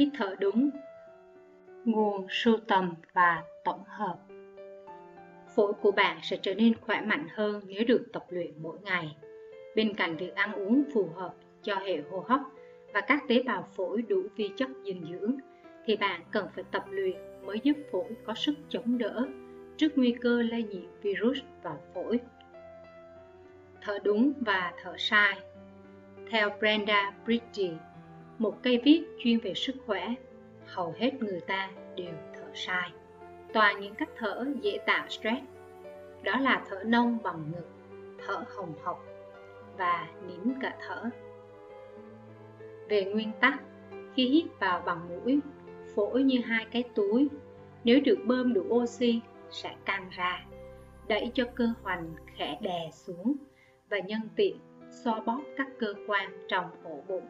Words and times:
hít 0.00 0.08
thở 0.14 0.34
đúng. 0.40 0.70
Nguồn 1.84 2.26
sưu 2.30 2.56
tầm 2.68 2.94
và 3.12 3.42
tổng 3.64 3.84
hợp. 3.86 4.18
Phổi 5.54 5.72
của 5.72 5.90
bạn 5.90 6.18
sẽ 6.22 6.36
trở 6.42 6.54
nên 6.54 6.74
khỏe 6.80 7.00
mạnh 7.00 7.26
hơn 7.34 7.62
nếu 7.66 7.84
được 7.88 8.06
tập 8.12 8.24
luyện 8.28 8.52
mỗi 8.62 8.78
ngày. 8.82 9.16
Bên 9.76 9.94
cạnh 9.94 10.16
việc 10.16 10.34
ăn 10.34 10.52
uống 10.52 10.84
phù 10.94 11.08
hợp 11.14 11.34
cho 11.62 11.74
hệ 11.74 12.02
hô 12.10 12.24
hấp 12.28 12.40
và 12.94 13.00
các 13.00 13.22
tế 13.28 13.42
bào 13.42 13.68
phổi 13.76 14.02
đủ 14.02 14.22
vi 14.36 14.50
chất 14.56 14.68
dinh 14.84 15.04
dưỡng, 15.10 15.36
thì 15.84 15.96
bạn 15.96 16.20
cần 16.30 16.48
phải 16.54 16.64
tập 16.70 16.84
luyện 16.90 17.16
mới 17.46 17.60
giúp 17.62 17.76
phổi 17.92 18.16
có 18.24 18.34
sức 18.34 18.54
chống 18.68 18.98
đỡ 18.98 19.26
trước 19.76 19.92
nguy 19.96 20.14
cơ 20.20 20.42
lây 20.42 20.62
nhiễm 20.62 20.90
virus 21.02 21.38
vào 21.62 21.78
phổi. 21.94 22.20
Thở 23.80 23.98
đúng 24.04 24.32
và 24.40 24.72
thở 24.82 24.94
sai. 24.98 25.38
Theo 26.30 26.50
Brenda 26.58 27.12
Bridgie 27.24 27.89
một 28.40 28.62
cây 28.62 28.80
viết 28.84 29.04
chuyên 29.18 29.38
về 29.38 29.54
sức 29.54 29.76
khỏe, 29.86 30.14
hầu 30.66 30.94
hết 30.98 31.22
người 31.22 31.40
ta 31.40 31.70
đều 31.96 32.12
thở 32.34 32.50
sai. 32.54 32.90
Toàn 33.52 33.80
những 33.80 33.94
cách 33.94 34.08
thở 34.16 34.46
dễ 34.60 34.78
tạo 34.86 35.08
stress, 35.08 35.42
đó 36.22 36.40
là 36.40 36.64
thở 36.68 36.82
nông 36.86 37.18
bằng 37.22 37.52
ngực, 37.52 37.68
thở 38.26 38.44
hồng 38.56 38.74
hộc 38.82 39.04
và 39.78 40.08
nín 40.28 40.54
cả 40.60 40.76
thở. 40.80 41.10
Về 42.88 43.04
nguyên 43.04 43.32
tắc, 43.40 43.62
khi 44.14 44.28
hít 44.28 44.44
vào 44.60 44.82
bằng 44.86 45.08
mũi, 45.08 45.40
phổi 45.94 46.22
như 46.22 46.40
hai 46.44 46.66
cái 46.72 46.84
túi, 46.94 47.28
nếu 47.84 48.00
được 48.04 48.18
bơm 48.24 48.52
đủ 48.52 48.62
oxy 48.68 49.20
sẽ 49.50 49.76
căng 49.84 50.08
ra, 50.10 50.46
đẩy 51.08 51.30
cho 51.34 51.44
cơ 51.54 51.68
hoành 51.82 52.14
khẽ 52.36 52.58
đè 52.60 52.90
xuống 52.92 53.36
và 53.90 53.98
nhân 53.98 54.20
tiện 54.36 54.56
xoa 54.90 55.20
bóp 55.20 55.40
các 55.56 55.68
cơ 55.78 55.94
quan 56.06 56.46
trong 56.48 56.64
ổ 56.84 57.02
bụng. 57.08 57.26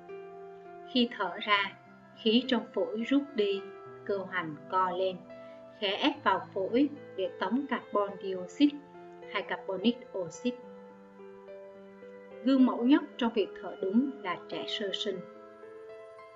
Khi 0.93 1.09
thở 1.19 1.37
ra, 1.41 1.73
khí 2.23 2.45
trong 2.47 2.63
phổi 2.75 3.03
rút 3.03 3.23
đi, 3.35 3.61
cơ 4.05 4.19
hoành 4.19 4.57
co 4.71 4.91
lên, 4.91 5.17
khẽ 5.81 5.97
ép 5.97 6.25
vào 6.25 6.47
phổi 6.55 6.89
để 7.17 7.31
tống 7.41 7.67
carbon 7.71 8.11
dioxide 8.23 8.79
hay 9.33 9.43
carbonic 9.43 9.97
oxide. 10.19 10.57
Gương 12.45 12.67
mẫu 12.67 12.85
nhất 12.85 13.03
trong 13.17 13.33
việc 13.35 13.49
thở 13.63 13.77
đúng 13.83 14.11
là 14.23 14.39
trẻ 14.49 14.65
sơ 14.69 14.91
sinh. 14.93 15.19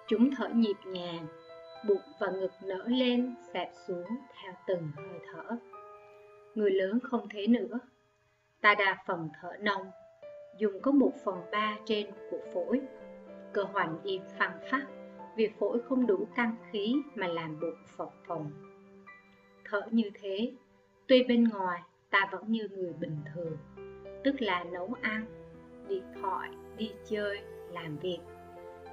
Chúng 0.08 0.30
thở 0.36 0.48
nhịp 0.48 0.76
nhàng, 0.86 1.26
bụng 1.88 2.02
và 2.20 2.30
ngực 2.30 2.52
nở 2.62 2.84
lên, 2.86 3.34
xẹp 3.52 3.70
xuống 3.86 4.06
theo 4.42 4.52
từng 4.66 4.90
hơi 4.96 5.20
thở. 5.32 5.56
Người 6.54 6.70
lớn 6.70 6.98
không 7.02 7.28
thế 7.30 7.46
nữa. 7.46 7.78
Ta 8.60 8.74
đa 8.74 9.04
phần 9.06 9.28
thở 9.40 9.52
nông, 9.60 9.90
dùng 10.58 10.80
có 10.82 10.90
một 10.90 11.12
phần 11.24 11.36
ba 11.52 11.76
trên 11.86 12.06
của 12.30 12.40
phổi. 12.54 12.80
Cơ 13.54 13.62
hoành 13.62 13.98
im 14.04 14.22
phăng 14.38 14.58
phát 14.70 14.86
vì 15.36 15.48
phổi 15.58 15.80
không 15.88 16.06
đủ 16.06 16.26
căng 16.36 16.56
khí 16.70 16.94
mà 17.14 17.26
làm 17.26 17.60
bụng 17.60 17.76
phập 17.96 18.08
phồng. 18.26 18.50
Thở 19.64 19.82
như 19.90 20.10
thế, 20.14 20.52
tuy 21.06 21.24
bên 21.28 21.44
ngoài 21.44 21.82
ta 22.10 22.28
vẫn 22.32 22.44
như 22.46 22.68
người 22.70 22.92
bình 22.92 23.16
thường, 23.34 23.56
tức 24.24 24.34
là 24.38 24.64
nấu 24.64 24.94
ăn, 25.00 25.26
đi 25.88 26.02
thoại, 26.20 26.50
đi 26.76 26.92
chơi, 27.04 27.40
làm 27.72 27.96
việc. 27.96 28.18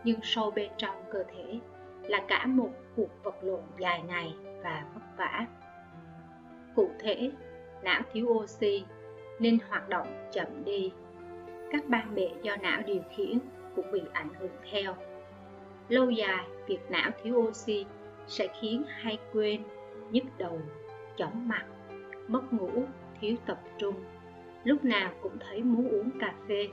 Nhưng 0.03 0.19
sâu 0.23 0.51
bên 0.51 0.71
trong 0.77 0.95
cơ 1.11 1.23
thể 1.23 1.59
là 2.03 2.25
cả 2.27 2.45
một 2.45 2.69
cuộc 2.95 3.23
vật 3.23 3.43
lộn 3.43 3.63
dài 3.79 4.01
ngày 4.07 4.35
và 4.63 4.85
vất 4.93 5.01
vả. 5.17 5.47
Cụ 6.75 6.89
thể, 6.99 7.31
não 7.83 8.01
thiếu 8.13 8.27
oxy 8.27 8.85
nên 9.39 9.57
hoạt 9.69 9.89
động 9.89 10.07
chậm 10.31 10.63
đi. 10.65 10.91
Các 11.71 11.83
ban 11.87 12.15
bệ 12.15 12.29
do 12.41 12.55
não 12.55 12.81
điều 12.85 13.01
khiển 13.15 13.39
cũng 13.75 13.91
bị 13.91 14.01
ảnh 14.13 14.29
hưởng 14.39 14.51
theo. 14.71 14.95
Lâu 15.89 16.09
dài, 16.09 16.45
việc 16.67 16.79
não 16.89 17.11
thiếu 17.23 17.35
oxy 17.35 17.85
sẽ 18.27 18.47
khiến 18.61 18.83
hay 18.87 19.17
quên, 19.33 19.63
nhức 20.11 20.23
đầu, 20.37 20.61
chóng 21.17 21.47
mặt, 21.47 21.65
mất 22.27 22.53
ngủ, 22.53 22.83
thiếu 23.21 23.35
tập 23.45 23.61
trung. 23.77 23.95
Lúc 24.63 24.85
nào 24.85 25.11
cũng 25.21 25.37
thấy 25.39 25.63
muốn 25.63 25.89
uống 25.89 26.09
cà 26.19 26.33
phê, 26.47 26.67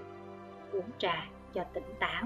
uống 0.72 0.90
trà 0.98 1.28
cho 1.54 1.64
tỉnh 1.64 1.94
táo. 1.98 2.22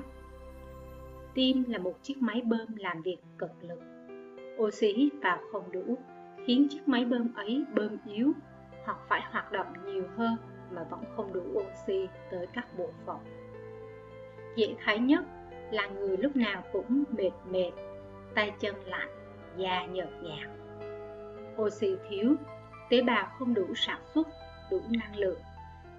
Tim 1.35 1.65
là 1.69 1.79
một 1.79 2.03
chiếc 2.03 2.23
máy 2.23 2.43
bơm 2.45 2.77
làm 2.77 3.03
việc 3.03 3.17
cực 3.39 3.51
lực. 3.61 3.81
Oxy 4.63 4.93
hít 4.93 5.13
vào 5.23 5.39
không 5.53 5.73
đủ, 5.73 5.99
khiến 6.47 6.67
chiếc 6.71 6.89
máy 6.89 7.05
bơm 7.05 7.35
ấy 7.35 7.65
bơm 7.75 7.97
yếu 8.07 8.33
hoặc 8.85 8.99
phải 9.09 9.23
hoạt 9.31 9.53
động 9.53 9.67
nhiều 9.87 10.05
hơn 10.17 10.37
mà 10.71 10.85
vẫn 10.91 11.01
không 11.17 11.33
đủ 11.33 11.43
oxy 11.55 12.07
tới 12.31 12.47
các 12.53 12.67
bộ 12.79 12.91
phận. 13.07 13.19
Dễ 14.57 14.75
thấy 14.85 14.99
nhất 14.99 15.25
là 15.71 15.87
người 15.87 16.17
lúc 16.17 16.37
nào 16.37 16.63
cũng 16.73 17.05
mệt 17.11 17.31
mệt, 17.51 17.71
tay 18.35 18.53
chân 18.61 18.75
lạnh, 18.87 19.11
da 19.57 19.87
nhợt 19.87 20.09
nhạt. 20.23 20.49
Oxy 21.63 21.97
thiếu, 22.09 22.35
tế 22.91 23.03
bào 23.03 23.27
không 23.39 23.55
đủ 23.55 23.75
sản 23.75 24.01
xuất, 24.15 24.29
đủ 24.71 24.81
năng 24.91 25.17
lượng, 25.17 25.39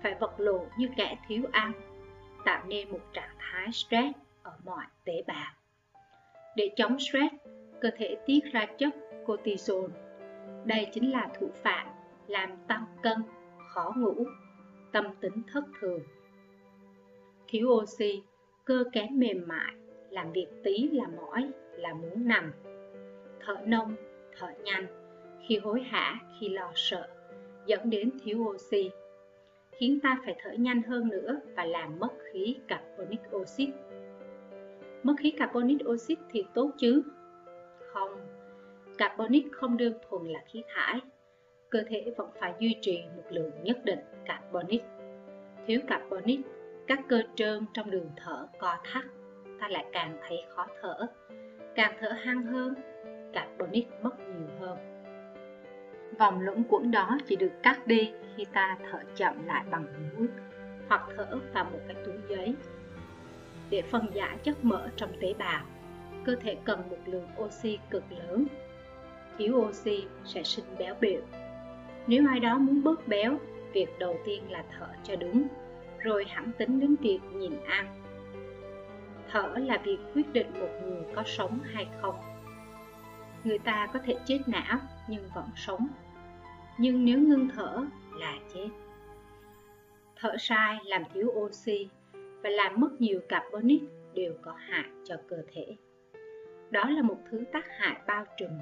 phải 0.04 0.16
vật 0.20 0.34
lộn 0.38 0.62
như 0.78 0.90
kẻ 0.98 1.18
thiếu 1.28 1.44
ăn, 1.52 1.72
tạo 2.46 2.64
nên 2.68 2.90
một 2.90 3.00
trạng 3.14 3.36
thái 3.40 3.72
stress 3.72 4.18
ở 4.44 4.52
mọi 4.64 4.86
tế 5.06 5.24
bào. 5.28 5.54
Để 6.56 6.70
chống 6.76 7.00
stress, 7.00 7.36
cơ 7.82 7.90
thể 7.98 8.18
tiết 8.26 8.40
ra 8.52 8.66
chất 8.78 8.94
cortisol. 9.26 9.92
Đây 10.66 10.88
chính 10.94 11.12
là 11.12 11.30
thủ 11.40 11.50
phạm 11.64 11.88
làm 12.28 12.58
tăng 12.68 12.86
cân, 13.04 13.24
khó 13.70 13.94
ngủ, 13.96 14.26
tâm 14.92 15.06
tính 15.22 15.42
thất 15.54 15.64
thường. 15.82 16.00
Thiếu 17.48 17.68
oxy, 17.68 18.24
cơ 18.66 18.84
kém 18.92 19.08
mềm 19.20 19.48
mại, 19.48 19.74
làm 20.10 20.32
việc 20.32 20.48
tí 20.64 20.90
là 20.92 21.08
mỏi, 21.08 21.50
là 21.76 21.94
muốn 21.94 22.28
nằm. 22.28 22.54
Thở 23.40 23.56
nông, 23.66 23.96
thở 24.38 24.48
nhanh, 24.64 24.86
khi 25.48 25.58
hối 25.58 25.82
hả, 25.82 26.20
khi 26.40 26.50
lo 26.50 26.72
sợ, 26.76 27.08
dẫn 27.66 27.90
đến 27.90 28.12
thiếu 28.24 28.38
oxy, 28.40 28.92
khiến 29.72 30.00
ta 30.04 30.18
phải 30.26 30.36
thở 30.44 30.52
nhanh 30.52 30.82
hơn 30.82 31.08
nữa 31.08 31.40
và 31.56 31.66
làm 31.66 32.00
mất 32.00 32.12
khí 32.32 32.56
carbonic 32.68 33.20
oxy. 33.36 33.68
Mất 35.04 35.14
khí 35.20 35.32
carbonic 35.32 35.88
oxy 35.90 36.16
thì 36.32 36.44
tốt 36.54 36.72
chứ? 36.78 37.04
Không, 37.94 38.12
carbonic 38.98 39.52
không 39.52 39.78
đơn 39.78 39.94
thuần 40.10 40.28
là 40.28 40.40
khí 40.52 40.64
thải, 40.68 41.00
cơ 41.70 41.84
thể 41.88 42.14
vẫn 42.18 42.30
phải 42.40 42.54
duy 42.60 42.76
trì 42.82 43.04
một 43.16 43.24
lượng 43.30 43.52
nhất 43.64 43.86
định 43.86 44.00
carbonic. 44.26 44.84
Thiếu 45.68 45.80
carbonic, 45.88 46.40
các 46.96 47.06
cơ 47.08 47.22
trơn 47.36 47.66
trong 47.74 47.92
đường 47.92 48.10
thở 48.16 48.48
co 48.60 48.78
thắt, 48.84 49.04
ta 49.60 49.68
lại 49.68 49.86
càng 49.92 50.18
thấy 50.28 50.38
khó 50.56 50.68
thở. 50.82 51.08
Càng 51.76 51.94
thở 52.00 52.10
hăng 52.10 52.44
hơn, 52.44 52.74
carbonic 53.34 53.88
mất 54.02 54.20
nhiều 54.20 54.48
hơn. 54.60 54.78
Vòng 56.20 56.42
lũng 56.42 56.64
quẩn 56.70 56.92
đó 56.92 57.18
chỉ 57.28 57.36
được 57.36 57.52
cắt 57.64 57.88
đi 57.88 58.12
khi 58.36 58.46
ta 58.54 58.78
thở 58.92 59.00
chậm 59.16 59.46
lại 59.46 59.64
bằng 59.72 59.86
mũi 60.18 60.28
hoặc 60.90 61.02
thở 61.18 61.40
vào 61.54 61.64
một 61.64 61.80
cái 61.88 61.96
túi 62.06 62.16
giấy. 62.30 62.56
Để 63.70 63.82
phân 63.82 64.06
giải 64.14 64.38
chất 64.44 64.66
mỡ 64.66 64.88
trong 64.96 65.10
tế 65.22 65.34
bào, 65.34 65.66
cơ 66.26 66.36
thể 66.36 66.58
cần 66.64 66.90
một 66.90 67.00
lượng 67.06 67.28
oxy 67.40 67.80
cực 67.90 68.04
lớn. 68.12 68.46
Thiếu 69.38 69.56
oxy 69.56 70.06
sẽ 70.26 70.44
sinh 70.44 70.66
béo 70.78 70.96
biểu 71.00 71.22
nếu 72.08 72.28
ai 72.28 72.40
đó 72.40 72.58
muốn 72.58 72.84
bớt 72.84 73.08
béo, 73.08 73.38
việc 73.74 74.00
đầu 74.00 74.18
tiên 74.26 74.44
là 74.52 74.64
thở 74.80 74.88
cho 75.04 75.16
đúng, 75.16 75.48
rồi 76.04 76.26
hẳn 76.26 76.52
tính 76.58 76.80
đến 76.80 76.96
việc 76.96 77.20
nhìn 77.34 77.54
ăn. 77.66 77.88
Thở 79.32 79.54
là 79.58 79.78
việc 79.84 79.98
quyết 80.14 80.34
định 80.34 80.48
một 80.60 80.70
người 80.84 81.04
có 81.16 81.24
sống 81.26 81.60
hay 81.64 81.88
không. 82.02 82.16
Người 83.44 83.60
ta 83.60 83.88
có 83.94 84.00
thể 84.06 84.16
chết 84.26 84.40
não 84.48 84.80
nhưng 85.08 85.28
vẫn 85.36 85.46
sống. 85.56 85.88
Nhưng 86.78 87.06
nếu 87.06 87.20
ngưng 87.20 87.50
thở 87.56 87.86
là 88.20 88.34
chết. 88.54 88.68
Thở 90.16 90.36
sai 90.40 90.78
làm 90.86 91.04
thiếu 91.14 91.28
oxy 91.28 91.90
và 92.14 92.50
làm 92.50 92.80
mất 92.80 93.02
nhiều 93.02 93.20
carbonic 93.30 93.82
đều 94.14 94.34
có 94.42 94.54
hại 94.58 94.86
cho 95.04 95.16
cơ 95.28 95.38
thể. 95.54 95.76
Đó 96.72 96.90
là 96.90 97.02
một 97.02 97.18
thứ 97.30 97.44
tác 97.54 97.66
hại 97.70 98.02
bao 98.08 98.26
trùm, 98.38 98.60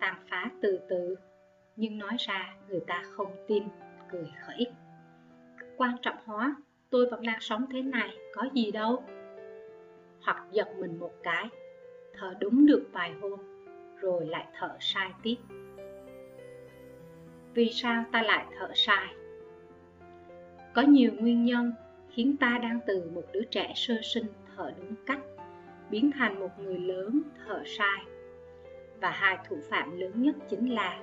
tàn 0.00 0.14
phá 0.28 0.50
từ 0.62 0.80
từ 0.88 1.16
nhưng 1.76 1.98
nói 1.98 2.16
ra 2.18 2.54
người 2.68 2.80
ta 2.86 3.02
không 3.16 3.36
tin 3.48 3.62
cười 4.10 4.32
khẩy 4.46 4.66
quan 5.76 5.96
trọng 6.02 6.16
hóa 6.24 6.56
tôi 6.92 7.06
vẫn 7.06 7.22
đang 7.22 7.40
sống 7.40 7.66
thế 7.72 7.82
này, 7.82 8.10
có 8.34 8.48
gì 8.54 8.70
đâu. 8.70 9.04
Hoặc 10.22 10.46
giật 10.50 10.68
mình 10.78 10.98
một 10.98 11.12
cái, 11.22 11.48
thở 12.14 12.34
đúng 12.40 12.66
được 12.66 12.88
vài 12.92 13.12
hôm, 13.20 13.40
rồi 14.00 14.26
lại 14.26 14.46
thở 14.58 14.76
sai 14.80 15.10
tiếp. 15.22 15.36
Vì 17.54 17.70
sao 17.72 18.04
ta 18.12 18.22
lại 18.22 18.46
thở 18.58 18.70
sai? 18.74 19.14
Có 20.74 20.82
nhiều 20.82 21.12
nguyên 21.18 21.44
nhân 21.44 21.72
khiến 22.10 22.36
ta 22.40 22.58
đang 22.62 22.80
từ 22.86 23.10
một 23.14 23.24
đứa 23.32 23.44
trẻ 23.50 23.72
sơ 23.74 23.94
sinh 24.02 24.26
thở 24.56 24.72
đúng 24.80 24.94
cách, 25.06 25.20
biến 25.90 26.10
thành 26.14 26.40
một 26.40 26.50
người 26.58 26.78
lớn 26.78 27.22
thở 27.46 27.62
sai. 27.66 27.98
Và 29.00 29.10
hai 29.10 29.38
thủ 29.48 29.56
phạm 29.70 30.00
lớn 30.00 30.22
nhất 30.22 30.36
chính 30.48 30.74
là 30.74 31.00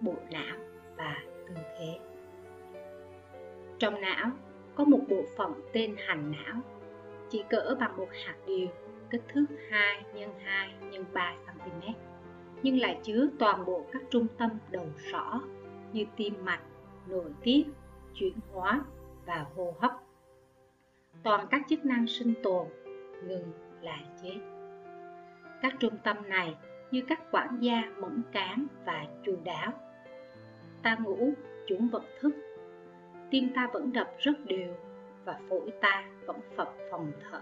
bộ 0.00 0.14
não 0.30 0.56
và 0.96 1.16
tư 1.48 1.54
thế. 1.78 1.98
Trong 3.78 4.00
não 4.00 4.30
có 4.78 4.84
một 4.84 5.00
bộ 5.08 5.22
phận 5.36 5.52
tên 5.72 5.96
hành 5.98 6.30
não, 6.30 6.60
chỉ 7.30 7.44
cỡ 7.50 7.76
bằng 7.80 7.96
một 7.96 8.08
hạt 8.24 8.36
điều, 8.46 8.68
kích 9.10 9.22
thước 9.28 9.44
2 9.70 10.04
x 10.14 10.16
2 10.44 10.74
x 10.92 10.94
3 11.12 11.34
cm, 11.46 11.92
nhưng 12.62 12.78
lại 12.78 12.98
chứa 13.02 13.28
toàn 13.38 13.64
bộ 13.64 13.86
các 13.92 14.02
trung 14.10 14.26
tâm 14.38 14.50
đầu 14.70 14.86
sỏ 15.12 15.40
như 15.92 16.04
tim 16.16 16.34
mạch, 16.44 16.60
nội 17.06 17.32
tiết, 17.42 17.64
chuyển 18.14 18.34
hóa 18.52 18.84
và 19.26 19.46
hô 19.56 19.74
hấp. 19.78 19.92
Toàn 21.22 21.46
các 21.50 21.62
chức 21.68 21.84
năng 21.84 22.06
sinh 22.06 22.34
tồn 22.42 22.66
ngừng 23.24 23.52
là 23.80 23.98
chết. 24.22 24.38
Các 25.62 25.74
trung 25.80 25.94
tâm 26.04 26.16
này 26.28 26.54
như 26.90 27.02
các 27.08 27.20
quản 27.30 27.58
gia 27.60 27.82
mẫn 28.00 28.22
cán 28.32 28.66
và 28.86 29.06
chu 29.26 29.36
đáo. 29.44 29.72
Ta 30.82 30.96
ngủ, 31.04 31.32
chúng 31.66 31.88
vật 31.88 32.04
thức. 32.20 32.47
Tim 33.30 33.48
ta 33.54 33.68
vẫn 33.72 33.92
đập 33.92 34.10
rất 34.18 34.32
đều 34.44 34.74
và 35.24 35.38
phổi 35.48 35.70
ta 35.80 36.04
vẫn 36.26 36.40
phập 36.56 36.74
phòng 36.90 37.12
thở. 37.30 37.40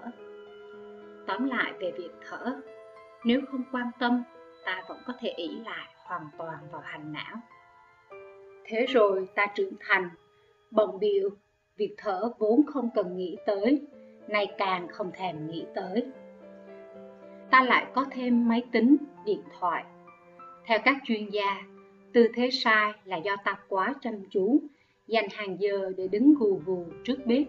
Tóm 1.27 1.49
lại 1.49 1.73
về 1.81 1.93
việc 1.99 2.11
thở, 2.29 2.61
nếu 3.25 3.41
không 3.50 3.62
quan 3.73 3.91
tâm, 3.99 4.23
ta 4.65 4.83
vẫn 4.88 4.99
có 5.06 5.12
thể 5.21 5.29
ỷ 5.29 5.49
lại 5.65 5.88
hoàn 5.97 6.29
toàn 6.38 6.59
vào 6.73 6.81
hành 6.81 7.12
não. 7.12 7.37
Thế 8.65 8.87
rồi 8.88 9.29
ta 9.35 9.47
trưởng 9.55 9.75
thành, 9.81 10.09
bồng 10.71 10.99
bìu, 11.00 11.31
việc 11.77 11.94
thở 11.99 12.31
vốn 12.38 12.67
không 12.67 12.91
cần 12.94 13.17
nghĩ 13.17 13.37
tới, 13.47 13.87
nay 14.29 14.47
càng 14.59 14.88
không 14.88 15.11
thèm 15.15 15.47
nghĩ 15.47 15.67
tới. 15.75 16.06
Ta 17.50 17.62
lại 17.62 17.87
có 17.94 18.06
thêm 18.11 18.49
máy 18.49 18.62
tính, 18.73 18.97
điện 19.25 19.43
thoại. 19.61 19.85
Theo 20.65 20.79
các 20.85 20.97
chuyên 21.05 21.29
gia, 21.31 21.62
tư 22.12 22.29
thế 22.35 22.50
sai 22.53 22.93
là 23.05 23.17
do 23.17 23.37
ta 23.44 23.59
quá 23.69 23.94
chăm 24.00 24.15
chú, 24.31 24.61
dành 25.06 25.29
hàng 25.31 25.61
giờ 25.61 25.93
để 25.97 26.08
đứng 26.08 26.35
gù 26.35 26.61
gù 26.67 26.87
trước 27.05 27.17
bếp, 27.26 27.47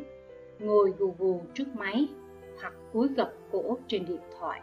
ngồi 0.60 0.94
gù 0.98 1.16
gù 1.18 1.42
trước 1.54 1.68
máy, 1.76 2.08
hoặc 2.62 2.74
cúi 2.94 3.08
gập 3.08 3.34
cổ 3.52 3.78
trên 3.88 4.06
điện 4.06 4.22
thoại, 4.40 4.62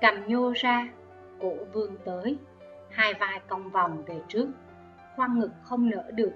cầm 0.00 0.14
nhô 0.26 0.52
ra, 0.56 0.88
cổ 1.40 1.52
vươn 1.72 1.96
tới, 2.04 2.36
hai 2.90 3.14
vai 3.20 3.40
cong 3.48 3.70
vòng 3.70 4.02
về 4.06 4.20
trước, 4.28 4.48
khoang 5.16 5.38
ngực 5.38 5.50
không 5.62 5.90
nở 5.90 6.10
được, 6.14 6.32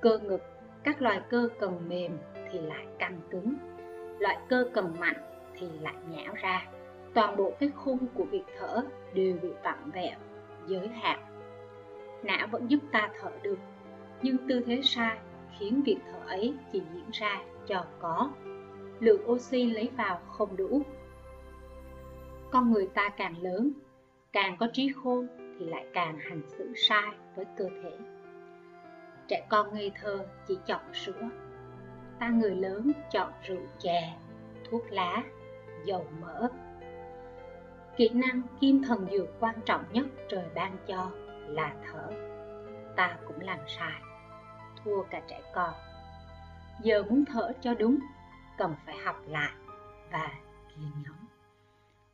cơ 0.00 0.18
ngực, 0.18 0.42
các 0.82 1.02
loại 1.02 1.20
cơ 1.30 1.48
cần 1.60 1.88
mềm 1.88 2.12
thì 2.50 2.58
lại 2.58 2.86
căng 2.98 3.20
cứng, 3.30 3.54
loại 4.18 4.38
cơ 4.48 4.68
cần 4.72 4.94
mạnh 5.00 5.16
thì 5.58 5.66
lại 5.80 5.94
nhão 6.08 6.34
ra. 6.34 6.66
Toàn 7.14 7.36
bộ 7.36 7.52
cái 7.60 7.70
khung 7.76 7.98
của 8.14 8.24
việc 8.24 8.44
thở 8.58 8.82
đều 9.14 9.36
bị 9.42 9.48
vặn 9.62 9.90
vẹo, 9.94 10.18
giới 10.66 10.88
hạn. 10.88 11.18
Não 12.22 12.46
vẫn 12.46 12.70
giúp 12.70 12.78
ta 12.92 13.10
thở 13.20 13.30
được, 13.42 13.58
nhưng 14.22 14.36
tư 14.48 14.60
thế 14.66 14.80
sai 14.82 15.18
khiến 15.58 15.82
việc 15.82 15.98
thở 16.12 16.18
ấy 16.26 16.54
chỉ 16.72 16.82
diễn 16.94 17.10
ra 17.12 17.42
cho 17.66 17.84
có. 18.00 18.30
Lượng 19.00 19.30
oxy 19.30 19.64
lấy 19.64 19.88
vào 19.96 20.20
không 20.28 20.56
đủ. 20.56 20.82
Con 22.50 22.72
người 22.72 22.88
ta 22.94 23.08
càng 23.08 23.42
lớn, 23.42 23.72
càng 24.32 24.56
có 24.56 24.68
trí 24.72 24.92
khôn 24.92 25.26
thì 25.58 25.66
lại 25.66 25.86
càng 25.92 26.18
hành 26.18 26.42
xử 26.48 26.72
sai 26.76 27.12
với 27.36 27.44
cơ 27.56 27.68
thể. 27.82 27.92
Trẻ 29.28 29.46
con 29.48 29.74
ngây 29.74 29.92
thơ 30.00 30.26
chỉ 30.48 30.58
chọn 30.66 30.80
sữa, 30.92 31.28
ta 32.18 32.28
người 32.28 32.56
lớn 32.56 32.92
chọn 33.10 33.32
rượu 33.42 33.62
chè, 33.78 34.16
thuốc 34.70 34.84
lá, 34.90 35.22
dầu 35.84 36.06
mỡ. 36.20 36.48
Kỹ 37.96 38.08
năng 38.08 38.42
kim 38.60 38.82
thần 38.82 39.06
dược 39.12 39.28
quan 39.40 39.54
trọng 39.64 39.84
nhất 39.92 40.06
trời 40.28 40.44
ban 40.54 40.76
cho 40.86 41.10
là 41.46 41.74
thở. 41.84 42.10
Ta 42.96 43.18
cũng 43.26 43.40
làm 43.40 43.58
sai, 43.66 44.00
thua 44.84 45.02
cả 45.02 45.22
trẻ 45.28 45.40
con. 45.54 45.74
Giờ 46.82 47.02
muốn 47.02 47.24
thở 47.24 47.52
cho 47.60 47.74
đúng, 47.74 47.98
cần 48.58 48.74
phải 48.86 48.96
học 49.04 49.16
lại 49.28 49.52
và 50.12 50.32
kiên 50.68 50.90
nhẫn. 51.02 51.14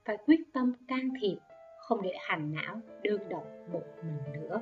Phải 0.05 0.17
quyết 0.27 0.41
tâm 0.53 0.73
can 0.89 1.11
thiệp, 1.21 1.37
không 1.81 2.03
để 2.03 2.13
hành 2.21 2.55
não 2.55 2.81
đơn 3.03 3.29
độc 3.29 3.45
một 3.73 3.83
mình 4.03 4.33
nữa. 4.33 4.61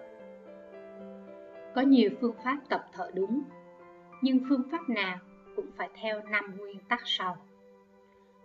Có 1.74 1.80
nhiều 1.80 2.10
phương 2.20 2.34
pháp 2.44 2.58
tập 2.68 2.86
thở 2.92 3.10
đúng, 3.14 3.42
nhưng 4.22 4.40
phương 4.48 4.62
pháp 4.72 4.88
nào 4.88 5.18
cũng 5.56 5.66
phải 5.76 5.88
theo 5.94 6.22
năm 6.22 6.56
nguyên 6.56 6.78
tắc 6.88 7.00
sau. 7.04 7.36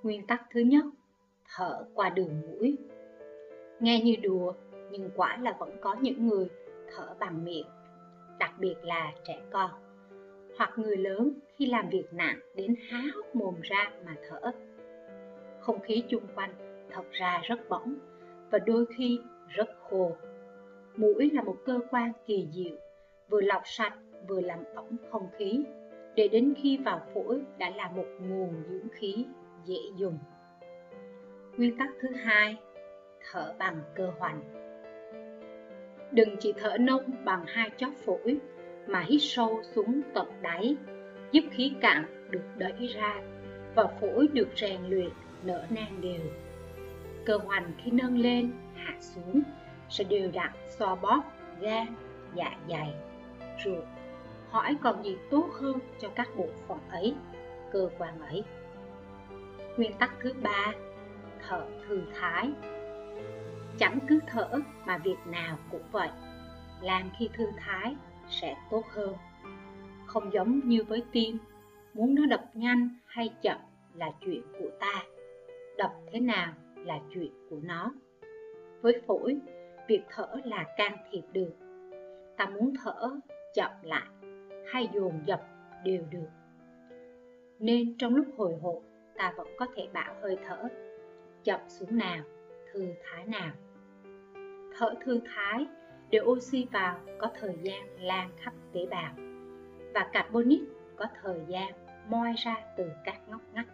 Nguyên 0.04 0.28
tắc 0.28 0.42
thứ 0.52 0.60
nhất, 0.60 0.86
thở 1.56 1.86
qua 1.94 2.10
đường 2.10 2.42
mũi. 2.42 2.78
Nghe 3.80 4.02
như 4.02 4.16
đùa, 4.22 4.54
nhưng 4.92 5.10
quả 5.16 5.38
là 5.38 5.56
vẫn 5.60 5.78
có 5.82 5.96
những 6.02 6.28
người 6.28 6.50
thở 6.96 7.16
bằng 7.20 7.44
miệng, 7.46 7.68
đặc 8.40 8.52
biệt 8.60 8.76
là 8.84 9.14
trẻ 9.24 9.40
con, 9.52 9.72
hoặc 10.58 10.74
người 10.76 10.98
lớn 10.98 11.34
khi 11.56 11.66
làm 11.66 11.90
việc 11.90 12.06
nặng 12.12 12.40
đến 12.56 12.76
há 12.90 13.02
hốc 13.16 13.36
mồm 13.36 13.56
ra 13.62 13.92
mà 14.06 14.16
thở. 14.30 14.52
Không 15.60 15.80
khí 15.80 16.04
chung 16.10 16.24
quanh 16.36 16.54
thật 16.92 17.12
ra 17.12 17.42
rất 17.44 17.70
bỏng 17.70 17.96
và 18.52 18.60
đôi 18.60 18.86
khi 18.98 19.20
rất 19.48 19.70
khô. 19.90 20.16
Mũi 20.96 21.30
là 21.34 21.44
một 21.44 21.58
cơ 21.66 21.80
quan 21.92 22.12
kỳ 22.26 22.48
diệu, 22.52 22.78
vừa 23.30 23.42
lọc 23.42 23.62
sạch 23.66 23.94
vừa 24.28 24.42
làm 24.42 24.60
ẩm 24.76 24.98
không 25.12 25.28
khí, 25.38 25.64
để 26.16 26.28
đến 26.28 26.54
khi 26.58 26.78
vào 26.78 27.02
phổi 27.14 27.42
đã 27.58 27.70
là 27.70 27.92
một 27.96 28.06
nguồn 28.22 28.64
dưỡng 28.70 28.88
khí 28.92 29.26
dễ 29.66 29.78
dùng. 29.96 30.20
Nguyên 31.58 31.78
tắc 31.78 31.90
thứ 32.02 32.10
hai, 32.14 32.58
thở 33.32 33.56
bằng 33.60 33.82
cơ 33.96 34.12
hoành. 34.20 34.59
Đừng 36.12 36.38
chỉ 36.40 36.54
thở 36.58 36.78
nông 36.78 37.04
bằng 37.26 37.44
hai 37.48 37.70
chóp 37.78 37.94
phổi, 38.06 38.38
mà 38.88 39.00
hít 39.08 39.22
sâu 39.22 39.62
xuống 39.64 40.02
tận 40.14 40.28
đáy, 40.42 40.76
giúp 41.32 41.44
khí 41.52 41.74
cạn 41.82 42.28
được 42.30 42.44
đẩy 42.58 42.88
ra 42.96 43.22
và 43.76 43.88
phổi 44.02 44.28
được 44.28 44.48
rèn 44.56 44.82
luyện 44.90 45.10
nở 45.44 45.66
nang 45.70 46.02
đều. 46.02 46.22
Cơ 47.26 47.38
hoành 47.38 47.72
khi 47.78 47.92
nâng 47.92 48.18
lên, 48.18 48.52
hạ 48.76 48.96
xuống 49.00 49.42
sẽ 49.90 50.04
đều 50.04 50.32
đặn 50.34 50.52
xoa 50.78 50.96
bóp 50.96 51.24
gan, 51.62 51.88
dạ 52.36 52.58
dày, 52.70 52.94
ruột. 53.66 53.84
Hỏi 54.50 54.76
còn 54.84 55.04
gì 55.04 55.18
tốt 55.32 55.50
hơn 55.54 55.80
cho 56.00 56.10
các 56.10 56.30
bộ 56.38 56.48
phận 56.68 56.80
ấy, 56.90 57.16
cơ 57.72 57.90
quan 57.98 58.22
ấy. 58.22 58.44
Nguyên 59.78 59.94
tắc 59.94 60.12
thứ 60.20 60.34
ba, 60.42 60.74
thở 61.48 61.66
thư 61.88 62.02
thái. 62.20 62.52
Chẳng 63.80 64.00
cứ 64.08 64.20
thở 64.28 64.50
mà 64.86 64.98
việc 64.98 65.18
nào 65.26 65.58
cũng 65.72 65.84
vậy. 65.92 66.10
Làm 66.82 67.10
khi 67.20 67.30
thư 67.34 67.48
thái 67.58 67.96
sẽ 68.30 68.56
tốt 68.72 68.84
hơn. 68.90 69.14
Không 70.06 70.34
giống 70.34 70.60
như 70.66 70.84
với 70.84 71.04
tim, 71.12 71.38
muốn 71.94 72.16
nó 72.16 72.26
đập 72.26 72.46
nhanh 72.54 72.90
hay 73.06 73.30
chậm 73.42 73.58
là 73.94 74.12
chuyện 74.26 74.42
của 74.60 74.70
ta. 74.80 75.04
Đập 75.78 75.94
thế 76.12 76.20
nào 76.20 76.54
là 76.76 77.00
chuyện 77.14 77.32
của 77.50 77.60
nó. 77.64 77.94
Với 78.82 79.02
phổi, 79.08 79.38
việc 79.88 80.02
thở 80.10 80.28
là 80.44 80.66
can 80.78 80.98
thiệp 81.12 81.24
được. 81.34 81.54
Ta 82.38 82.46
muốn 82.46 82.74
thở 82.84 83.10
chậm 83.56 83.72
lại 83.82 84.08
hay 84.72 84.90
dồn 84.94 85.24
dập 85.26 85.42
đều 85.84 86.04
được. 86.12 86.30
Nên 87.60 87.98
trong 87.98 88.16
lúc 88.16 88.26
hồi 88.38 88.56
hộp, 88.62 88.80
ta 89.18 89.34
vẫn 89.38 89.48
có 89.58 89.66
thể 89.76 89.88
bảo 89.94 90.16
hơi 90.22 90.38
thở 90.48 90.68
chậm 91.44 91.60
xuống 91.68 91.98
nào, 91.98 92.24
thư 92.74 92.88
thái 93.04 93.26
nào. 93.26 93.52
Thở 94.80 94.94
thư 95.06 95.20
thái 95.36 95.68
để 96.10 96.20
oxy 96.20 96.68
vào 96.72 97.00
có 97.18 97.30
thời 97.40 97.56
gian 97.62 97.82
lan 98.00 98.30
khắp 98.38 98.54
tế 98.74 98.86
bào 98.92 99.14
và 99.94 100.10
carbonic 100.14 100.62
có 100.96 101.06
thời 101.22 101.40
gian 101.48 101.74
moi 102.08 102.34
ra 102.38 102.56
từ 102.78 102.92
các 103.06 103.30
ngóc 103.30 103.42
ngách. 103.54 103.68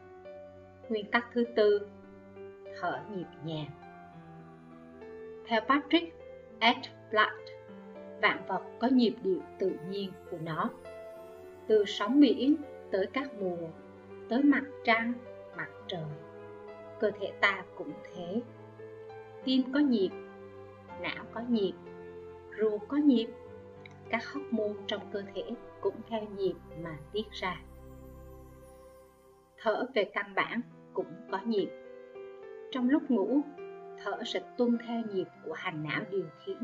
Nguyên 0.90 1.12
tắc 1.12 1.28
thứ 1.34 1.46
tư, 1.56 1.88
thở 2.80 3.00
nhịp 3.12 3.26
nhàng. 3.44 3.70
Theo 5.48 5.62
Patrick 5.62 6.16
H. 6.62 6.66
Blatt, 7.12 7.36
vạn 8.22 8.44
vật 8.48 8.62
có 8.80 8.88
nhịp 8.88 9.16
điệu 9.24 9.42
tự 9.60 9.72
nhiên 9.90 10.12
của 10.32 10.38
nó. 10.44 10.70
Từ 11.68 11.84
sóng 11.88 12.20
biển 12.20 12.56
tới 12.92 13.08
các 13.14 13.34
mùa, 13.34 13.68
tới 14.30 14.44
mặt 14.44 14.64
trăng, 14.84 15.14
mặt 15.58 15.70
trời. 15.88 16.06
Cơ 17.00 17.12
thể 17.20 17.32
ta 17.42 17.64
cũng 17.76 17.92
thế. 18.04 18.42
Tim 19.44 19.74
có 19.74 19.80
nhịp, 19.80 20.10
não 21.06 21.26
có 21.34 21.42
nhịp, 21.50 21.74
ruột 22.60 22.82
có 22.88 22.98
nhịp. 22.98 23.28
Các 24.10 24.26
hóc 24.34 24.44
môn 24.52 24.74
trong 24.88 25.02
cơ 25.12 25.24
thể 25.34 25.44
cũng 25.82 25.96
theo 26.10 26.22
nhịp 26.38 26.56
mà 26.84 26.98
tiết 27.12 27.32
ra. 27.32 27.62
Thở 29.58 29.86
về 29.94 30.04
căn 30.14 30.34
bản 30.36 30.62
cũng 30.94 31.12
có 31.32 31.40
nhịp 31.46 31.70
trong 32.76 32.90
lúc 32.90 33.12
ngủ, 33.12 33.42
thở 34.04 34.24
sẽ 34.26 34.42
tuân 34.58 34.78
theo 34.88 35.02
nhịp 35.14 35.28
của 35.46 35.54
hành 35.54 35.84
não 35.84 36.02
điều 36.12 36.26
khiển. 36.46 36.58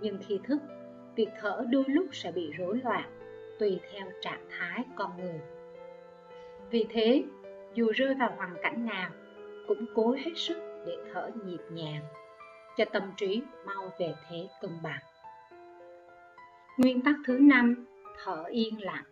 Nhưng 0.00 0.18
khi 0.26 0.40
thức, 0.44 0.58
việc 1.16 1.28
thở 1.40 1.64
đôi 1.70 1.84
lúc 1.88 2.06
sẽ 2.12 2.32
bị 2.32 2.52
rối 2.58 2.80
loạn, 2.84 3.10
tùy 3.58 3.80
theo 3.92 4.06
trạng 4.20 4.46
thái 4.50 4.84
con 4.96 5.10
người. 5.16 5.40
Vì 6.70 6.86
thế, 6.90 7.24
dù 7.74 7.92
rơi 7.94 8.14
vào 8.14 8.34
hoàn 8.36 8.54
cảnh 8.62 8.86
nào, 8.86 9.10
cũng 9.68 9.84
cố 9.94 10.12
hết 10.12 10.32
sức 10.34 10.56
để 10.86 10.96
thở 11.12 11.30
nhịp 11.44 11.60
nhàng, 11.70 12.02
cho 12.76 12.84
tâm 12.92 13.02
trí 13.16 13.42
mau 13.66 13.90
về 13.98 14.14
thế 14.28 14.48
cân 14.60 14.70
bằng. 14.82 15.02
Nguyên 16.78 17.02
tắc 17.02 17.14
thứ 17.26 17.38
năm, 17.38 17.86
thở 18.24 18.44
yên 18.50 18.82
lặng. 18.82 19.04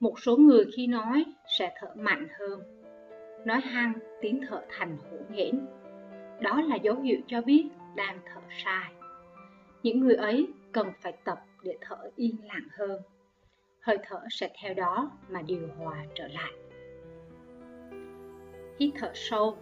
Một 0.00 0.20
số 0.20 0.36
người 0.36 0.64
khi 0.76 0.86
nói 0.86 1.24
sẽ 1.58 1.74
thở 1.80 1.88
mạnh 1.94 2.28
hơn, 2.38 2.60
nói 3.44 3.60
hăng 3.60 3.92
tiếng 4.20 4.40
thở 4.48 4.62
thành 4.70 4.96
hỗn 5.10 5.36
hển. 5.36 5.66
Đó 6.40 6.60
là 6.60 6.76
dấu 6.76 7.00
hiệu 7.00 7.18
cho 7.26 7.40
biết 7.40 7.68
đang 7.96 8.18
thở 8.26 8.40
sai. 8.64 8.92
Những 9.82 10.00
người 10.00 10.14
ấy 10.14 10.48
cần 10.72 10.92
phải 11.00 11.12
tập 11.24 11.38
để 11.62 11.78
thở 11.80 12.10
yên 12.16 12.36
lặng 12.44 12.68
hơn. 12.78 13.02
Hơi 13.80 13.98
thở 14.02 14.20
sẽ 14.30 14.50
theo 14.62 14.74
đó 14.74 15.10
mà 15.28 15.42
điều 15.42 15.68
hòa 15.78 16.04
trở 16.14 16.28
lại. 16.28 16.52
Hít 18.78 18.90
thở 18.98 19.10
sâu. 19.14 19.58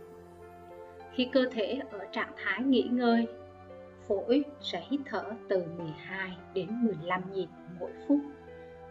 Khi 1.14 1.28
cơ 1.32 1.44
thể 1.52 1.80
ở 1.90 1.98
trạng 2.12 2.32
thái 2.36 2.62
nghỉ 2.62 2.88
ngơi, 2.90 3.26
phổi 4.08 4.44
sẽ 4.60 4.82
hít 4.90 5.00
thở 5.06 5.24
từ 5.48 5.64
12 5.78 6.36
đến 6.54 6.68
15 6.82 7.22
nhịp 7.32 7.46
mỗi 7.80 7.90
phút. 8.08 8.20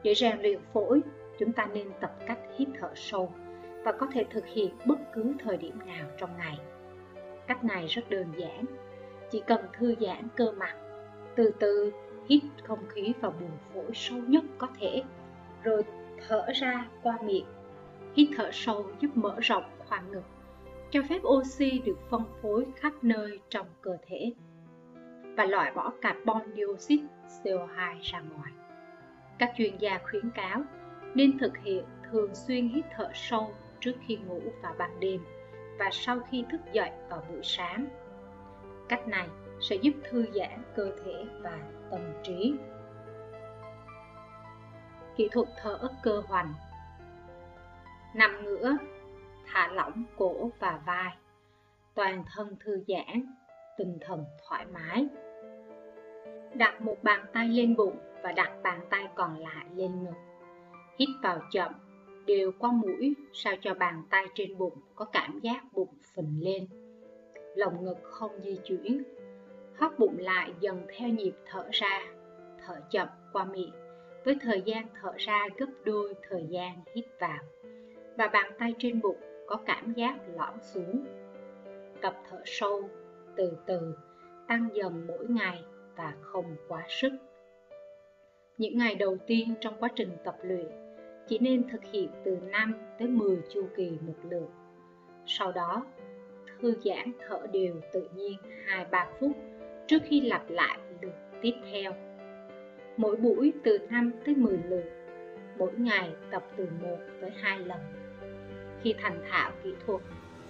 Để 0.03 0.13
rèn 0.13 0.42
luyện 0.42 0.60
phổi, 0.74 1.01
chúng 1.39 1.53
ta 1.53 1.68
nên 1.74 1.88
tập 2.01 2.15
cách 2.27 2.39
hít 2.58 2.68
thở 2.80 2.92
sâu 2.96 3.34
và 3.84 3.92
có 3.92 4.08
thể 4.13 4.25
thực 4.30 4.46
hiện 4.46 4.70
bất 4.86 5.00
cứ 5.13 5.34
thời 5.39 5.58
điểm 5.58 5.80
nào 5.86 6.10
trong 6.18 6.30
ngày. 6.38 6.58
Cách 7.48 7.63
này 7.63 7.88
rất 7.88 8.10
đơn 8.10 8.27
giản, 8.38 8.65
chỉ 9.32 9.42
cần 9.48 9.65
thư 9.77 9.96
giãn 10.00 10.27
cơ 10.36 10.51
mặt, 10.51 10.75
từ 11.36 11.51
từ 11.60 11.92
hít 12.30 12.44
không 12.63 12.88
khí 12.89 13.13
vào 13.22 13.34
buồng 13.39 13.58
phổi 13.74 13.92
sâu 13.94 14.20
nhất 14.27 14.44
có 14.58 14.68
thể, 14.80 15.03
rồi 15.63 15.84
thở 16.27 16.46
ra 16.56 16.88
qua 17.03 17.18
miệng. 17.24 17.46
Hít 18.15 18.30
thở 18.38 18.50
sâu 18.53 18.86
giúp 19.00 19.10
mở 19.15 19.36
rộng 19.42 19.63
khoang 19.77 20.12
ngực, 20.12 20.24
cho 20.93 21.01
phép 21.09 21.19
oxy 21.27 21.79
được 21.79 21.97
phân 22.09 22.23
phối 22.41 22.65
khắp 22.75 22.93
nơi 23.01 23.39
trong 23.50 23.67
cơ 23.81 23.97
thể 24.07 24.33
và 25.38 25.45
loại 25.45 25.71
bỏ 25.71 25.93
carbon 26.01 26.41
dioxide 26.55 27.03
CO2 27.43 27.95
ra 28.01 28.19
ngoài. 28.19 28.51
Các 29.38 29.53
chuyên 29.57 29.77
gia 29.77 30.00
khuyến 30.03 30.29
cáo 30.29 30.62
nên 31.15 31.39
thực 31.39 31.57
hiện 31.57 31.85
thường 32.12 32.35
xuyên 32.35 32.67
hít 32.67 32.85
thở 32.95 33.09
sâu 33.13 33.53
trước 33.79 33.91
khi 34.07 34.15
ngủ 34.15 34.41
vào 34.62 34.75
ban 34.77 35.00
đêm 35.00 35.21
và 35.79 35.89
sau 35.91 36.19
khi 36.31 36.43
thức 36.51 36.62
dậy 36.73 36.91
vào 37.09 37.23
buổi 37.29 37.39
sáng. 37.43 37.88
Cách 38.89 39.07
này 39.07 39.27
sẽ 39.62 39.75
giúp 39.75 39.93
thư 40.09 40.25
giãn 40.35 40.63
cơ 40.75 40.91
thể 41.05 41.25
và 41.41 41.59
tâm 41.91 42.01
trí. 42.23 42.53
Kỹ 45.15 45.29
thuật 45.31 45.47
thở 45.62 45.79
cơ 46.03 46.21
hoành 46.27 46.53
Nằm 48.15 48.45
ngửa, 48.45 48.77
thả 49.53 49.67
lỏng 49.74 50.03
cổ 50.17 50.51
và 50.60 50.79
vai, 50.86 51.13
toàn 51.95 52.24
thân 52.36 52.55
thư 52.60 52.83
giãn, 52.88 53.36
tinh 53.77 53.98
thần 54.01 54.25
thoải 54.48 54.65
mái. 54.74 55.07
Đặt 56.53 56.81
một 56.81 56.98
bàn 57.03 57.25
tay 57.33 57.48
lên 57.48 57.75
bụng 57.75 57.98
và 58.24 58.31
đặt 58.31 58.51
bàn 58.63 58.79
tay 58.89 59.07
còn 59.15 59.38
lại 59.38 59.65
lên 59.75 60.03
ngực. 60.03 60.17
Hít 61.00 61.10
vào 61.24 61.39
chậm, 61.51 61.72
đều 62.25 62.51
qua 62.60 62.72
mũi 62.72 63.13
sao 63.33 63.53
cho 63.62 63.74
bàn 63.74 64.03
tay 64.10 64.25
trên 64.36 64.57
bụng 64.57 64.77
có 64.95 65.05
cảm 65.05 65.39
giác 65.39 65.63
bụng 65.74 65.93
phình 66.15 66.39
lên. 66.43 66.67
Lồng 67.55 67.83
ngực 67.83 67.98
không 68.03 68.31
di 68.43 68.60
chuyển. 68.63 69.03
Hóp 69.79 70.00
bụng 70.00 70.15
lại 70.19 70.53
dần 70.60 70.86
theo 70.98 71.10
nhịp 71.10 71.33
thở 71.45 71.67
ra, 71.72 72.01
thở 72.65 72.75
chậm 72.91 73.07
qua 73.33 73.45
miệng 73.45 73.74
với 74.25 74.38
thời 74.41 74.62
gian 74.65 74.88
thở 75.01 75.13
ra 75.17 75.48
gấp 75.57 75.69
đôi 75.86 76.13
thời 76.29 76.45
gian 76.50 76.72
hít 76.95 77.05
vào. 77.19 77.39
Và 78.17 78.27
bàn 78.27 78.51
tay 78.60 78.74
trên 78.79 79.01
bụng 79.01 79.17
có 79.47 79.55
cảm 79.65 79.93
giác 79.93 80.15
lõm 80.35 80.53
xuống. 80.62 81.05
Tập 82.01 82.15
thở 82.29 82.41
sâu, 82.45 82.89
từ 83.35 83.57
từ, 83.65 83.95
tăng 84.47 84.69
dần 84.73 85.07
mỗi 85.07 85.25
ngày 85.29 85.63
và 85.95 86.13
không 86.21 86.55
quá 86.67 86.83
sức. 86.88 87.12
Những 88.57 88.77
ngày 88.77 88.95
đầu 88.95 89.17
tiên 89.27 89.53
trong 89.62 89.73
quá 89.79 89.89
trình 89.95 90.09
tập 90.23 90.35
luyện, 90.43 90.67
chỉ 91.27 91.39
nên 91.39 91.69
thực 91.69 91.83
hiện 91.91 92.09
từ 92.25 92.38
5 92.51 92.73
tới 93.00 93.07
10 93.07 93.38
chu 93.53 93.67
kỳ 93.75 93.91
một 94.01 94.17
lượt. 94.29 94.47
Sau 95.25 95.51
đó, 95.51 95.85
thư 96.62 96.75
giãn 96.83 97.12
thở 97.27 97.47
đều 97.53 97.75
tự 97.93 98.07
nhiên 98.15 98.38
2-3 98.67 99.05
phút 99.19 99.31
trước 99.88 100.00
khi 100.03 100.21
lặp 100.21 100.50
lại 100.50 100.79
lượt 101.01 101.13
tiếp 101.41 101.53
theo. 101.71 101.93
Mỗi 102.97 103.15
buổi 103.15 103.53
từ 103.63 103.77
5 103.89 104.12
tới 104.25 104.35
10 104.35 104.57
lượt, 104.67 104.85
mỗi 105.57 105.71
ngày 105.77 106.09
tập 106.31 106.43
từ 106.57 106.67
1 106.81 106.97
tới 107.21 107.31
2 107.41 107.59
lần. 107.59 107.79
Khi 108.83 108.93
thành 109.01 109.21
thạo 109.31 109.51
kỹ 109.63 109.73
thuật, 109.85 110.01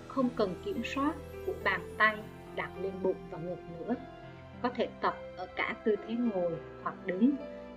không 0.07 0.29
cần 0.35 0.55
kiểm 0.65 0.83
soát 0.83 1.13
của 1.45 1.53
bàn 1.63 1.95
tay 1.97 2.17
đặt 2.55 2.69
lên 2.81 2.93
bụng 3.03 3.15
và 3.31 3.37
ngực 3.37 3.59
nữa. 3.79 3.95
Có 4.61 4.69
thể 4.69 4.87
tập 5.01 5.17
ở 5.37 5.47
cả 5.55 5.75
tư 5.85 5.95
thế 6.07 6.13
ngồi 6.13 6.51
hoặc 6.83 6.95
đứng, 7.05 7.35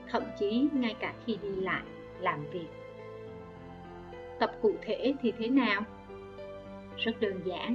thậm 0.08 0.22
chí 0.38 0.68
ngay 0.72 0.96
cả 1.00 1.14
khi 1.26 1.38
đi 1.42 1.48
lại, 1.48 1.82
làm 2.20 2.46
việc. 2.52 2.68
Tập 4.38 4.52
cụ 4.62 4.74
thể 4.82 5.14
thì 5.22 5.32
thế 5.38 5.48
nào? 5.48 5.82
Rất 6.96 7.20
đơn 7.20 7.40
giản, 7.44 7.74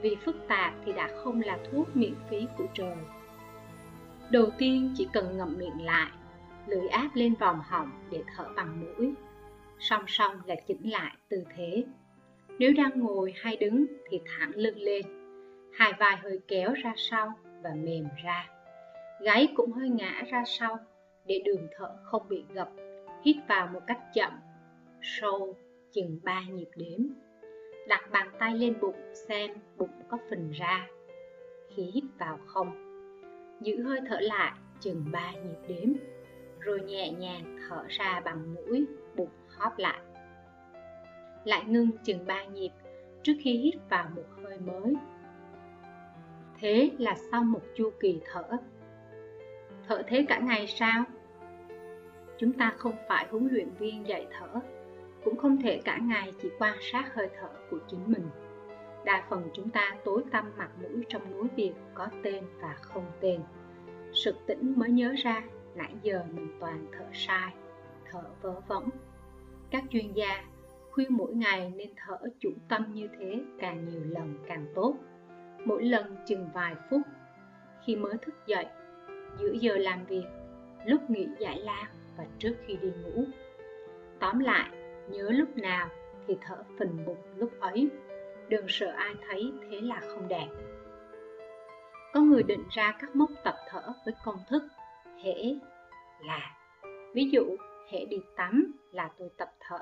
vì 0.00 0.16
phức 0.24 0.36
tạp 0.48 0.74
thì 0.84 0.92
đã 0.92 1.08
không 1.24 1.40
là 1.40 1.58
thuốc 1.70 1.96
miễn 1.96 2.14
phí 2.30 2.46
của 2.58 2.66
trời. 2.74 2.96
Đầu 4.30 4.50
tiên 4.58 4.94
chỉ 4.96 5.08
cần 5.12 5.36
ngậm 5.36 5.58
miệng 5.58 5.84
lại, 5.84 6.10
lưỡi 6.66 6.88
áp 6.88 7.08
lên 7.14 7.34
vòng 7.34 7.60
họng 7.68 7.90
để 8.10 8.22
thở 8.36 8.48
bằng 8.56 8.80
mũi. 8.80 9.14
Song 9.90 10.04
song 10.06 10.36
là 10.46 10.54
chỉnh 10.66 10.90
lại 10.90 11.16
tư 11.28 11.44
thế. 11.56 11.84
Nếu 12.58 12.72
đang 12.76 13.00
ngồi 13.00 13.34
hay 13.36 13.56
đứng 13.56 13.86
thì 14.10 14.20
thẳng 14.26 14.52
lưng 14.54 14.78
lên, 14.78 15.02
hai 15.72 15.92
vai 15.98 16.16
hơi 16.16 16.40
kéo 16.48 16.72
ra 16.72 16.94
sau 16.96 17.32
và 17.62 17.70
mềm 17.74 18.04
ra. 18.24 18.50
Gáy 19.20 19.48
cũng 19.56 19.72
hơi 19.72 19.88
ngã 19.88 20.22
ra 20.30 20.44
sau 20.46 20.78
để 21.26 21.42
đường 21.44 21.68
thở 21.76 21.96
không 22.04 22.28
bị 22.28 22.44
gập. 22.54 22.68
Hít 23.24 23.36
vào 23.48 23.66
một 23.66 23.80
cách 23.86 24.00
chậm, 24.14 24.32
sâu, 25.02 25.56
chừng 25.92 26.20
3 26.22 26.42
nhịp 26.50 26.70
đếm. 26.76 27.06
Đặt 27.88 28.10
bàn 28.10 28.28
tay 28.38 28.54
lên 28.58 28.80
bụng 28.80 29.12
xem 29.28 29.50
bụng 29.76 30.02
có 30.08 30.18
phình 30.30 30.50
ra. 30.50 30.88
Khi 31.76 31.82
hít 31.94 32.04
vào 32.18 32.38
không, 32.46 32.70
giữ 33.60 33.82
hơi 33.82 34.00
thở 34.08 34.20
lại 34.20 34.52
chừng 34.80 35.04
3 35.12 35.32
nhịp 35.32 35.68
đếm, 35.68 35.92
rồi 36.60 36.80
nhẹ 36.80 37.10
nhàng 37.10 37.58
thở 37.68 37.84
ra 37.88 38.20
bằng 38.24 38.54
mũi, 38.54 38.86
hóp 39.64 39.78
lại. 39.78 40.00
Lại 41.44 41.64
ngưng 41.66 41.90
chừng 42.02 42.26
3 42.26 42.44
nhịp 42.44 42.70
trước 43.22 43.32
khi 43.40 43.56
hít 43.56 43.74
vào 43.88 44.08
một 44.16 44.24
hơi 44.42 44.58
mới. 44.58 44.94
Thế 46.60 46.90
là 46.98 47.14
sau 47.30 47.44
một 47.44 47.62
chu 47.74 47.90
kỳ 48.00 48.20
thở. 48.24 48.42
Thở 49.88 50.02
thế 50.06 50.24
cả 50.28 50.38
ngày 50.38 50.66
sao? 50.66 51.04
Chúng 52.38 52.52
ta 52.52 52.74
không 52.78 52.94
phải 53.08 53.26
huấn 53.30 53.48
luyện 53.52 53.68
viên 53.78 54.08
dạy 54.08 54.26
thở, 54.38 54.60
cũng 55.24 55.36
không 55.36 55.62
thể 55.62 55.80
cả 55.84 55.98
ngày 55.98 56.32
chỉ 56.42 56.48
quan 56.58 56.78
sát 56.80 57.14
hơi 57.14 57.28
thở 57.40 57.48
của 57.70 57.78
chính 57.88 58.00
mình. 58.06 58.28
Đa 59.04 59.26
phần 59.30 59.48
chúng 59.54 59.70
ta 59.70 59.96
tối 60.04 60.22
tăm 60.30 60.52
mặt 60.56 60.70
mũi 60.82 61.04
trong 61.08 61.32
núi 61.32 61.48
việc 61.56 61.72
có 61.94 62.08
tên 62.22 62.44
và 62.60 62.74
không 62.80 63.06
tên. 63.20 63.40
Sực 64.12 64.36
tỉnh 64.46 64.72
mới 64.76 64.90
nhớ 64.90 65.14
ra 65.24 65.42
nãy 65.74 65.94
giờ 66.02 66.22
mình 66.34 66.56
toàn 66.60 66.86
thở 66.92 67.04
sai, 67.12 67.54
thở 68.10 68.22
vớ 68.42 68.60
vẩn. 68.68 68.88
Các 69.74 69.84
chuyên 69.90 70.12
gia 70.12 70.44
khuyên 70.90 71.08
mỗi 71.10 71.34
ngày 71.34 71.72
nên 71.76 71.90
thở 71.96 72.18
chủ 72.40 72.50
tâm 72.68 72.92
như 72.92 73.08
thế 73.18 73.40
càng 73.60 73.88
nhiều 73.88 74.00
lần 74.04 74.38
càng 74.46 74.66
tốt. 74.74 74.94
Mỗi 75.64 75.84
lần 75.84 76.16
chừng 76.26 76.48
vài 76.54 76.74
phút, 76.90 77.00
khi 77.86 77.96
mới 77.96 78.14
thức 78.22 78.34
dậy, 78.46 78.66
giữa 79.38 79.52
giờ 79.60 79.76
làm 79.76 80.04
việc, 80.04 80.24
lúc 80.84 81.10
nghỉ 81.10 81.28
giải 81.38 81.58
lao 81.58 81.84
và 82.16 82.24
trước 82.38 82.54
khi 82.66 82.76
đi 82.76 82.92
ngủ. 83.02 83.24
Tóm 84.20 84.38
lại, 84.38 84.70
nhớ 85.10 85.30
lúc 85.30 85.56
nào 85.56 85.88
thì 86.26 86.36
thở 86.40 86.56
phình 86.78 87.04
bụng 87.06 87.22
lúc 87.36 87.50
ấy, 87.60 87.88
đừng 88.48 88.64
sợ 88.68 88.92
ai 88.96 89.14
thấy 89.28 89.52
thế 89.70 89.80
là 89.80 90.00
không 90.00 90.28
đẹp. 90.28 90.48
Có 92.12 92.20
người 92.20 92.42
định 92.42 92.64
ra 92.70 92.96
các 93.00 93.16
mốc 93.16 93.30
tập 93.44 93.56
thở 93.68 93.92
với 94.04 94.14
công 94.24 94.38
thức 94.48 94.62
hễ 95.24 95.58
là 96.20 96.56
ví 97.14 97.30
dụ 97.30 97.56
hệ 97.94 98.04
đi 98.04 98.16
tắm 98.36 98.72
là 98.92 99.10
tôi 99.18 99.28
tập 99.36 99.52
thở. 99.60 99.78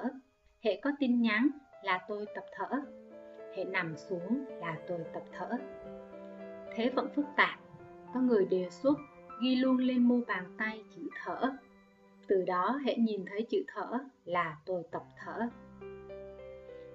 Hệ 0.61 0.81
có 0.83 0.91
tin 1.01 1.23
nhắn 1.23 1.49
là 1.83 2.05
tôi 2.09 2.27
tập 2.35 2.45
thở. 2.53 2.69
Hệ 3.57 3.65
nằm 3.65 3.97
xuống 3.97 4.45
là 4.49 4.79
tôi 4.89 4.99
tập 5.15 5.23
thở. 5.33 5.49
Thế 6.75 6.91
vẫn 6.95 7.09
phức 7.17 7.25
tạp, 7.37 7.61
có 8.15 8.21
người 8.21 8.45
đề 8.45 8.69
xuất 8.71 8.99
ghi 9.43 9.57
luôn 9.57 9.77
lên 9.77 10.03
mu 10.03 10.21
bàn 10.27 10.45
tay 10.59 10.85
chữ 10.97 11.09
thở. 11.25 11.53
Từ 12.27 12.43
đó 12.43 12.81
hệ 12.85 12.97
nhìn 12.97 13.25
thấy 13.31 13.43
chữ 13.43 13.63
thở 13.75 13.99
là 14.25 14.57
tôi 14.67 14.83
tập 14.91 15.03
thở. 15.19 15.49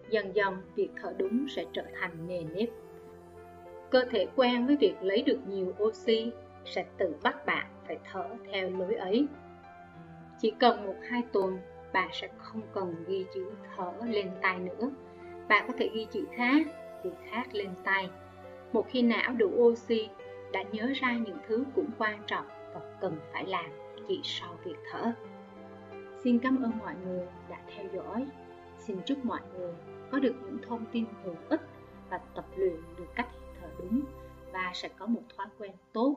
Dần 0.09 0.35
dần 0.35 0.57
việc 0.75 0.89
thở 1.01 1.13
đúng 1.17 1.45
sẽ 1.49 1.65
trở 1.73 1.83
thành 1.99 2.27
nề 2.27 2.43
nếp. 2.43 2.69
Cơ 3.89 4.05
thể 4.11 4.27
quen 4.35 4.67
với 4.67 4.75
việc 4.75 4.95
lấy 5.01 5.21
được 5.21 5.39
nhiều 5.47 5.73
oxy 5.83 6.31
sẽ 6.65 6.85
tự 6.97 7.15
bắt 7.23 7.45
bạn 7.45 7.67
phải 7.87 7.97
thở 8.11 8.29
theo 8.51 8.69
lối 8.69 8.95
ấy 8.95 9.27
chỉ 10.39 10.53
cần 10.59 10.85
một 10.85 10.95
hai 11.09 11.23
tuần 11.31 11.59
bạn 11.93 12.09
sẽ 12.13 12.27
không 12.37 12.61
cần 12.73 12.95
ghi 13.07 13.25
chữ 13.33 13.45
thở 13.75 13.93
lên 14.05 14.31
tay 14.41 14.59
nữa. 14.59 14.91
Bạn 15.47 15.65
có 15.67 15.73
thể 15.77 15.89
ghi 15.93 16.07
chữ 16.11 16.25
khác 16.35 16.67
chữ 17.03 17.11
khác 17.31 17.47
lên 17.53 17.69
tay 17.83 18.09
một 18.73 18.85
khi 18.89 19.01
não 19.01 19.33
đủ 19.33 19.47
oxy 19.57 20.09
đã 20.51 20.63
nhớ 20.71 20.91
ra 20.95 21.17
những 21.17 21.37
thứ 21.47 21.63
cũng 21.75 21.89
quan 21.97 22.21
trọng 22.27 22.45
và 22.73 22.81
cần 23.01 23.17
phải 23.33 23.45
làm 23.45 23.65
chỉ 24.07 24.21
sau 24.23 24.57
việc 24.63 24.75
thở. 24.91 25.11
Xin 26.23 26.39
cảm 26.39 26.63
ơn 26.63 26.77
mọi 26.79 26.93
người 27.05 27.27
đã 27.49 27.57
theo 27.75 27.85
dõi. 27.93 28.27
Xin 28.77 28.97
chúc 29.05 29.25
mọi 29.25 29.41
người 29.57 29.73
có 30.11 30.19
được 30.19 30.35
những 30.45 30.57
thông 30.67 30.85
tin 30.91 31.05
hữu 31.23 31.35
ích 31.49 31.61
và 32.09 32.19
tập 32.35 32.45
luyện 32.55 32.75
được 32.97 33.07
cách 33.15 33.27
thở 33.61 33.67
đúng 33.77 34.01
và 34.53 34.71
sẽ 34.73 34.89
có 34.97 35.05
một 35.05 35.21
thói 35.37 35.47
quen 35.59 35.71
tốt. 35.93 36.15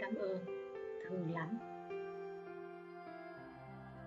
Cảm 0.00 0.14
ơn, 0.14 0.38
thương 1.04 1.32
lắm. 1.34 1.58